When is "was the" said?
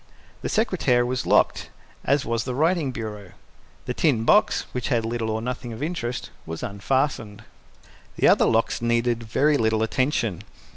2.25-2.55